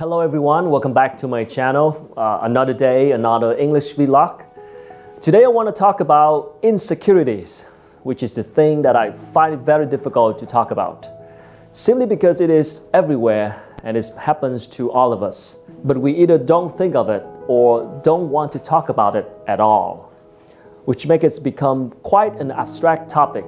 [0.00, 2.10] Hello everyone, welcome back to my channel.
[2.16, 4.46] Uh, another day, another English vlog.
[5.20, 7.66] Today I want to talk about insecurities,
[8.02, 11.06] which is the thing that I find very difficult to talk about.
[11.72, 15.58] Simply because it is everywhere and it happens to all of us.
[15.84, 19.60] But we either don't think of it or don't want to talk about it at
[19.60, 20.10] all,
[20.86, 23.44] which makes it become quite an abstract topic.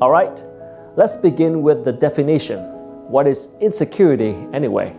[0.00, 0.42] Alright,
[0.96, 2.60] let's begin with the definition.
[3.10, 4.96] What is insecurity anyway?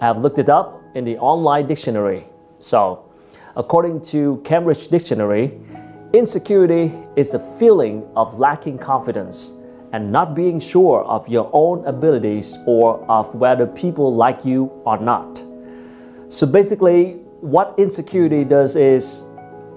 [0.00, 2.28] I have looked it up in the online dictionary.
[2.60, 3.10] So,
[3.56, 5.58] according to Cambridge Dictionary,
[6.12, 9.54] insecurity is a feeling of lacking confidence
[9.92, 14.98] and not being sure of your own abilities or of whether people like you or
[14.98, 15.42] not.
[16.28, 19.24] So basically, what insecurity does is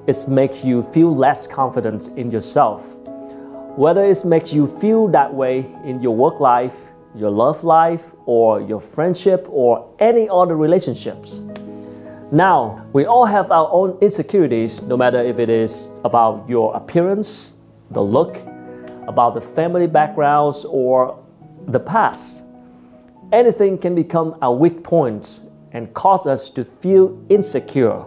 [0.06, 2.86] it makes you feel less confident in yourself.
[3.76, 8.62] Whether it makes you feel that way in your work life, your love life or
[8.62, 11.44] your friendship or any other relationships.
[12.32, 17.56] Now, we all have our own insecurities, no matter if it is about your appearance,
[17.90, 18.38] the look,
[19.08, 21.22] about the family backgrounds, or
[21.68, 22.46] the past.
[23.34, 24.86] Anything can become our weak
[25.74, 28.06] and cause us to feel insecure.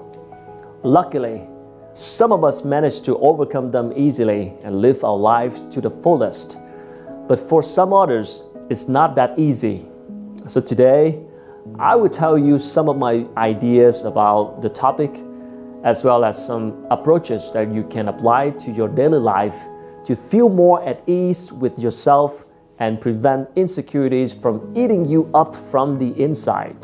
[0.83, 1.43] Luckily,
[1.93, 6.57] some of us manage to overcome them easily and live our lives to the fullest.
[7.29, 9.87] But for some others, it's not that easy.
[10.47, 11.21] So today,
[11.79, 15.23] I will tell you some of my ideas about the topic
[15.83, 19.57] as well as some approaches that you can apply to your daily life
[20.07, 22.45] to feel more at ease with yourself
[22.79, 26.77] and prevent insecurities from eating you up from the inside.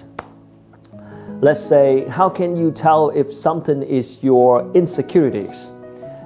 [1.41, 5.72] Let's say, how can you tell if something is your insecurities?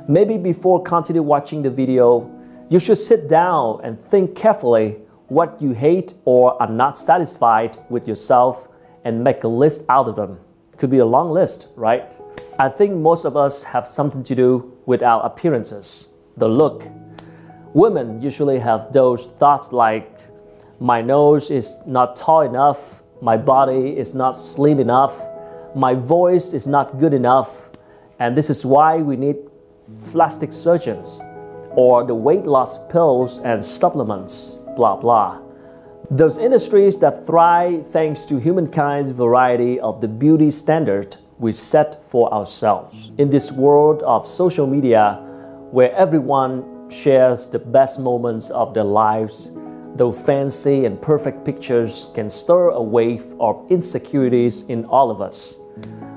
[0.09, 2.29] Maybe before continue watching the video,
[2.69, 4.97] you should sit down and think carefully
[5.35, 8.69] what you hate or are not satisfied with yourself
[9.05, 10.39] and make a list out of them.
[10.79, 12.05] Could be a long list, right?
[12.59, 16.89] I think most of us have something to do with our appearances, the look.
[17.75, 20.21] Women usually have those thoughts like,
[20.79, 25.21] my nose is not tall enough, my body is not slim enough,
[25.75, 27.71] my voice is not good enough,
[28.21, 29.37] and this is why we need
[30.13, 31.21] plastic surgeons
[31.71, 35.41] or the weight loss pills and supplements blah blah.
[36.11, 42.33] Those industries that thrive thanks to humankind's variety of the beauty standard we set for
[42.33, 43.11] ourselves.
[43.19, 45.21] In this world of social media,
[45.71, 49.51] where everyone shares the best moments of their lives,
[49.97, 55.59] though fancy and perfect pictures can stir a wave of insecurities in all of us.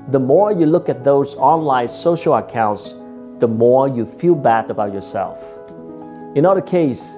[0.08, 2.94] The more you look at those online social accounts,
[3.38, 5.38] the more you feel bad about yourself.
[6.34, 7.16] In other case,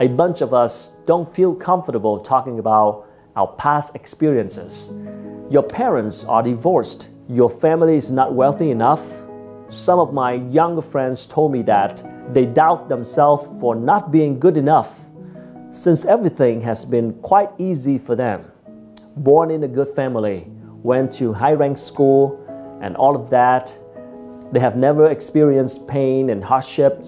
[0.00, 3.06] a bunch of us don't feel comfortable talking about
[3.36, 4.92] our past experiences.
[5.50, 9.06] Your parents are divorced, your family is not wealthy enough.
[9.68, 12.02] Some of my younger friends told me that
[12.32, 15.00] they doubt themselves for not being good enough
[15.70, 18.50] since everything has been quite easy for them.
[19.16, 20.46] Born in a good family,
[20.82, 22.40] went to high ranked school,
[22.80, 23.76] and all of that,
[24.50, 27.06] they have never experienced pain and hardship.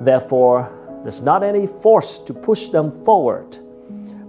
[0.00, 3.58] Therefore, there's not any force to push them forward.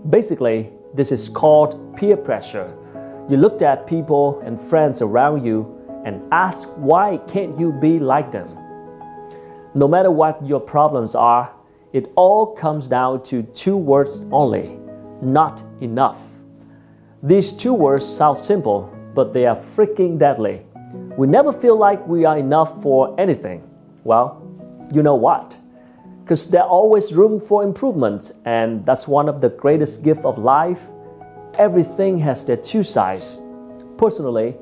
[0.09, 2.75] Basically, this is called peer pressure.
[3.29, 8.31] You looked at people and friends around you and ask why can't you be like
[8.31, 8.47] them?
[9.75, 11.51] No matter what your problems are,
[11.93, 14.79] it all comes down to two words only
[15.21, 16.21] not enough.
[17.23, 20.65] These two words sound simple, but they are freaking deadly.
[21.17, 23.67] We never feel like we are enough for anything.
[24.03, 24.41] Well,
[24.93, 25.56] you know what?
[26.27, 30.89] Because there's always room for improvement, and that's one of the greatest gifts of life.
[31.53, 33.39] Everything has their two sides.
[33.97, 34.57] Personally,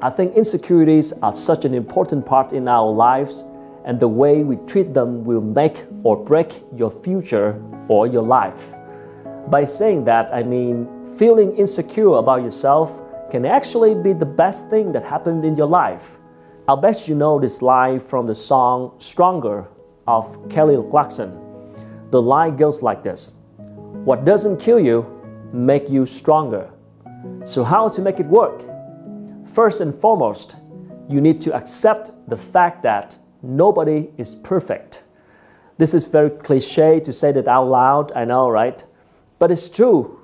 [0.00, 3.44] I think insecurities are such an important part in our lives,
[3.84, 8.72] and the way we treat them will make or break your future or your life.
[9.48, 12.98] By saying that, I mean feeling insecure about yourself
[13.30, 16.16] can actually be the best thing that happened in your life.
[16.66, 19.68] I'll bet you know this line from the song Stronger
[20.06, 21.38] of Kelly Clarkson.
[22.10, 23.32] The line goes like this
[24.04, 25.20] What doesn't kill you
[25.52, 26.70] make you stronger.
[27.44, 28.64] So how to make it work?
[29.46, 30.56] First and foremost,
[31.08, 35.02] you need to accept the fact that nobody is perfect.
[35.78, 38.84] This is very cliche to say that out loud, I know, right?
[39.38, 40.20] But it's true.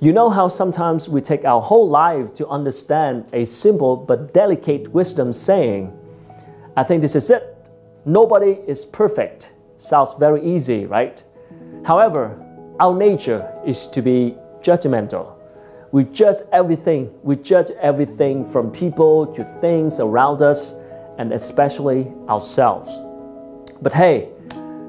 [0.00, 4.88] You know how sometimes we take our whole life to understand a simple but delicate
[4.92, 5.92] wisdom saying,
[6.76, 7.57] I think this is it.
[8.08, 9.52] Nobody is perfect.
[9.76, 11.22] Sounds very easy, right?
[11.84, 12.42] However,
[12.80, 15.36] our nature is to be judgmental.
[15.92, 17.12] We judge everything.
[17.22, 20.72] We judge everything from people to things around us
[21.18, 22.90] and especially ourselves.
[23.82, 24.30] But hey,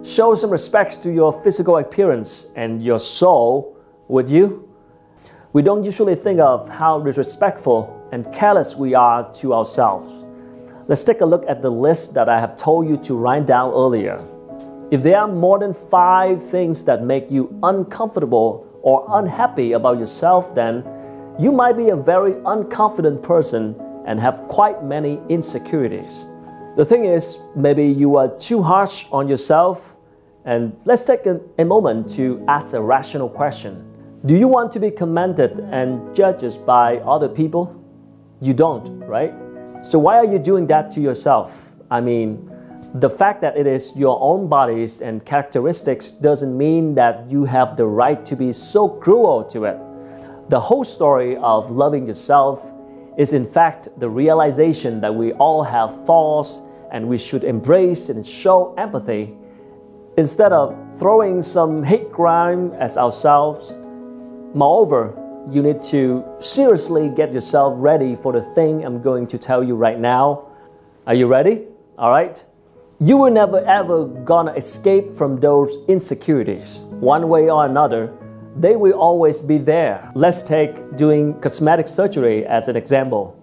[0.01, 3.75] show some respect to your physical appearance and your soul,
[4.07, 4.74] would you?
[5.51, 10.19] We don't usually think of how disrespectful and careless we are to ourselves.
[10.89, 13.71] Let's take a look at the list that I have told you to write down
[13.74, 14.25] earlier.
[14.89, 20.56] If there are more than five things that make you uncomfortable or unhappy about yourself,
[20.56, 20.83] then
[21.38, 26.25] you might be a very unconfident person and have quite many insecurities.
[26.75, 29.95] The thing is, maybe you are too harsh on yourself,
[30.44, 33.85] and let's take a, a moment to ask a rational question.
[34.25, 37.75] Do you want to be commended and judged by other people?
[38.42, 39.49] You don't, right?
[39.81, 41.74] So why are you doing that to yourself?
[41.90, 42.52] I mean,
[42.96, 47.78] the fact that it is your own bodies and characteristics doesn't mean that you have
[47.78, 49.80] the right to be so cruel to it.
[50.50, 52.66] The whole story of loving yourself
[53.18, 56.62] is in fact the realization that we all have faults
[56.92, 59.36] and we should embrace and show empathy
[60.18, 63.78] instead of throwing some hate crime at ourselves.
[64.54, 65.14] Moreover,
[65.51, 69.75] you need to seriously get yourself ready for the thing I'm going to tell you
[69.75, 70.48] right now.
[71.07, 71.66] Are you ready?
[71.98, 72.44] All right.
[73.00, 76.80] You will never ever gonna escape from those insecurities.
[77.00, 78.13] One way or another,
[78.56, 80.12] they will always be there.
[80.16, 83.36] Let's take doing cosmetic surgery as an example.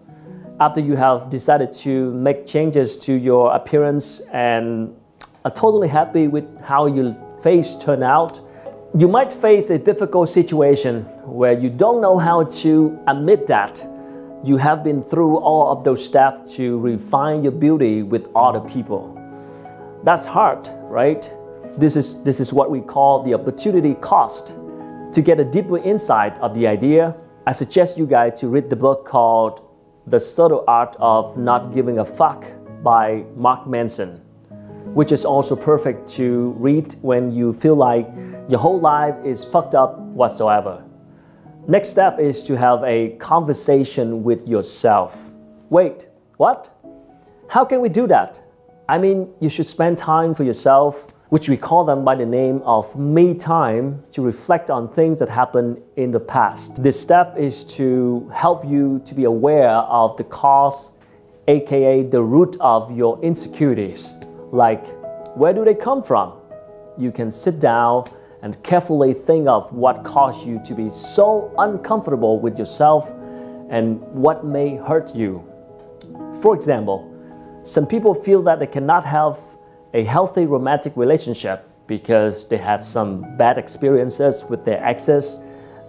[0.60, 4.94] After you have decided to make changes to your appearance and
[5.44, 8.40] are totally happy with how your face turned out,
[8.96, 13.86] you might face a difficult situation where you don't know how to admit that
[14.42, 19.12] you have been through all of those steps to refine your beauty with other people.
[20.02, 21.30] That's hard, right?
[21.76, 24.56] This is, this is what we call the opportunity cost.
[25.12, 27.14] To get a deeper insight of the idea,
[27.46, 29.60] I suggest you guys to read the book called
[30.06, 32.46] The Subtle Art of Not Giving a Fuck
[32.82, 34.22] by Mark Manson,
[34.94, 38.08] which is also perfect to read when you feel like
[38.48, 40.84] your whole life is fucked up whatsoever.
[41.66, 45.30] Next step is to have a conversation with yourself.
[45.68, 46.06] Wait,
[46.36, 46.70] what?
[47.48, 48.40] How can we do that?
[48.88, 52.62] I mean, you should spend time for yourself, which we call them by the name
[52.62, 56.80] of me time, to reflect on things that happened in the past.
[56.84, 60.92] This step is to help you to be aware of the cause,
[61.48, 64.14] aka the root of your insecurities.
[64.52, 64.86] Like,
[65.36, 66.34] where do they come from?
[66.96, 68.04] You can sit down
[68.46, 73.10] and carefully think of what caused you to be so uncomfortable with yourself
[73.70, 75.44] and what may hurt you.
[76.40, 77.12] For example,
[77.64, 79.40] some people feel that they cannot have
[79.94, 85.40] a healthy romantic relationship because they had some bad experiences with their exes,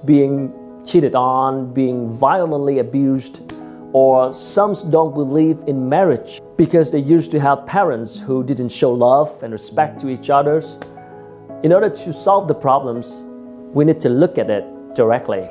[0.05, 0.51] being
[0.83, 3.53] cheated on, being violently abused,
[3.93, 8.91] or some don't believe in marriage because they used to have parents who didn't show
[8.91, 10.79] love and respect to each others
[11.63, 13.23] in order to solve the problems,
[13.73, 14.63] we need to look at it
[14.93, 15.49] directly.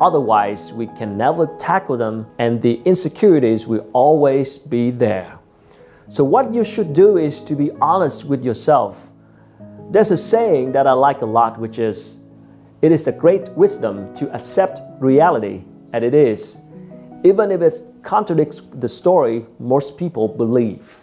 [0.00, 5.38] Otherwise, we can never tackle them and the insecurities will always be there.
[6.08, 9.08] So, what you should do is to be honest with yourself.
[9.90, 12.20] There's a saying that I like a lot, which is
[12.82, 16.60] it is a great wisdom to accept reality, and it is,
[17.24, 21.00] even if it contradicts the story most people believe.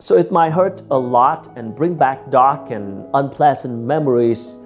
[0.00, 4.56] So it might hurt a lot and bring back dark and unpleasant memories,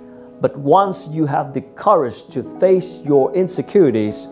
[0.40, 4.28] but once you have the courage to face your insecurities,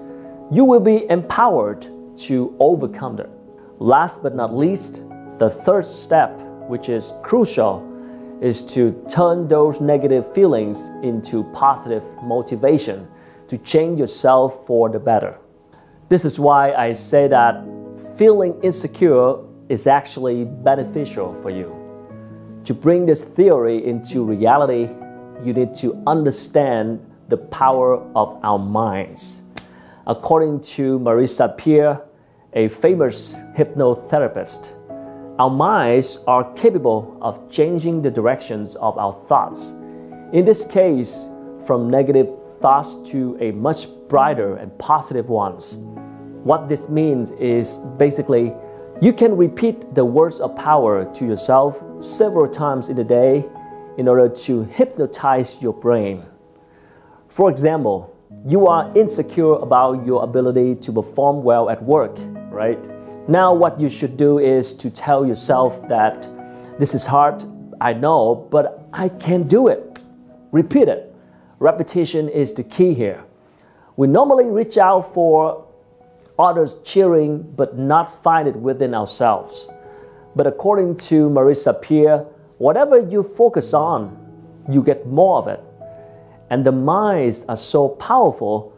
[0.53, 3.31] you will be empowered to overcome them.
[3.79, 5.03] Last but not least,
[5.39, 7.83] the third step, which is crucial,
[8.41, 13.09] is to turn those negative feelings into positive motivation
[13.49, 15.37] to change yourself for the better.
[16.09, 17.65] This is why I say that
[18.17, 19.39] feeling insecure
[19.73, 21.73] is actually beneficial for you.
[22.65, 24.91] To bring this theory into reality,
[25.43, 27.01] you need to understand
[27.31, 29.43] the power of our minds.
[30.07, 32.03] According to Marisa Peer,
[32.53, 34.77] a famous hypnotherapist,
[35.39, 39.73] our minds are capable of changing the directions of our thoughts.
[40.35, 41.29] In this case,
[41.67, 42.29] from negative
[42.61, 45.79] thoughts to a much brighter and positive ones.
[46.45, 48.53] What this means is basically
[49.03, 53.45] you can repeat the words of power to yourself several times in a day
[53.99, 56.23] in order to hypnotize your brain.
[57.29, 58.17] For example,
[58.47, 62.17] you are insecure about your ability to perform well at work,
[62.49, 62.79] right?
[63.29, 66.29] Now, what you should do is to tell yourself that
[66.79, 67.43] this is hard,
[67.81, 69.99] I know, but I can do it.
[70.53, 71.13] Repeat it.
[71.59, 73.25] Repetition is the key here.
[73.97, 75.67] We normally reach out for
[76.39, 79.71] others cheering but not find it within ourselves.
[80.35, 82.27] But according to Marisa Peer,
[82.59, 84.19] whatever you focus on,
[84.71, 85.61] you get more of it.
[86.51, 88.73] And the minds are so powerful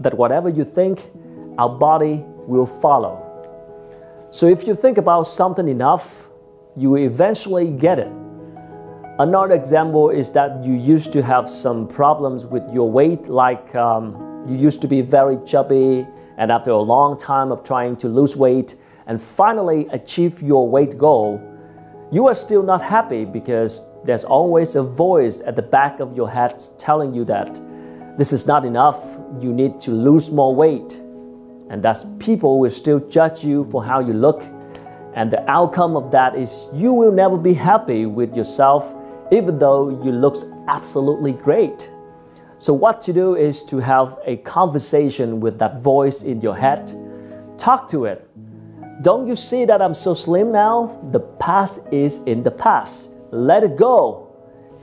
[0.00, 1.10] that whatever you think,
[1.58, 3.26] our body will follow.
[4.30, 6.28] So if you think about something enough,
[6.76, 8.10] you eventually get it.
[9.18, 14.44] Another example is that you used to have some problems with your weight, like um,
[14.48, 16.06] you used to be very chubby,
[16.40, 18.74] and after a long time of trying to lose weight
[19.06, 21.38] and finally achieve your weight goal,
[22.10, 26.30] you are still not happy because there's always a voice at the back of your
[26.30, 27.60] head telling you that
[28.16, 30.94] this is not enough, you need to lose more weight.
[31.68, 34.42] And thus, people will still judge you for how you look.
[35.14, 38.94] And the outcome of that is you will never be happy with yourself,
[39.30, 40.36] even though you look
[40.68, 41.90] absolutely great.
[42.60, 46.92] So, what to do is to have a conversation with that voice in your head.
[47.56, 48.28] Talk to it.
[49.00, 51.00] Don't you see that I'm so slim now?
[51.10, 53.12] The past is in the past.
[53.30, 54.28] Let it go.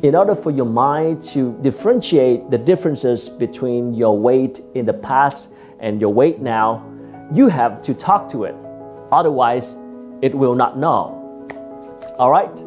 [0.01, 5.49] In order for your mind to differentiate the differences between your weight in the past
[5.79, 6.83] and your weight now,
[7.31, 8.55] you have to talk to it.
[9.11, 9.77] Otherwise,
[10.23, 11.13] it will not know.
[12.17, 12.59] All right,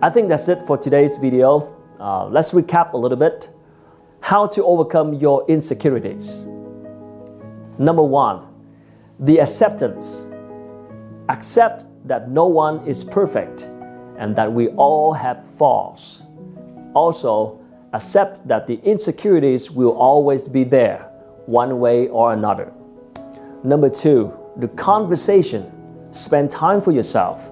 [0.00, 1.74] I think that's it for today's video.
[1.98, 3.48] Uh, let's recap a little bit
[4.24, 6.46] how to overcome your insecurities.
[7.76, 8.46] Number one,
[9.20, 10.30] the acceptance.
[11.28, 13.64] Accept that no one is perfect
[14.16, 16.24] and that we all have flaws.
[16.94, 17.60] Also,
[17.92, 21.00] accept that the insecurities will always be there,
[21.44, 22.72] one way or another.
[23.62, 25.70] Number two, the conversation.
[26.12, 27.50] Spend time for yourself.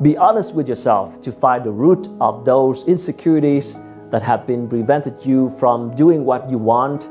[0.00, 3.80] Be honest with yourself to find the root of those insecurities
[4.14, 7.08] that have been prevented you from doing what you want,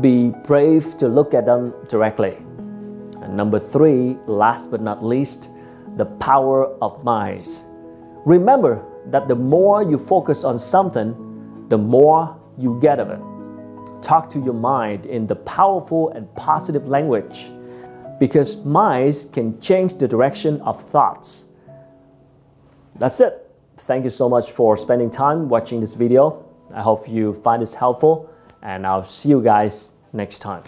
[0.00, 2.36] be brave to look at them directly.
[3.20, 5.48] And number three, last but not least,
[5.96, 7.66] the power of minds.
[8.24, 13.20] Remember that the more you focus on something, the more you get of it.
[14.00, 17.50] Talk to your mind in the powerful and positive language
[18.20, 21.46] because minds can change the direction of thoughts.
[22.94, 23.45] That's it.
[23.86, 26.44] Thank you so much for spending time watching this video.
[26.74, 28.28] I hope you find this helpful
[28.60, 30.64] and I'll see you guys next time.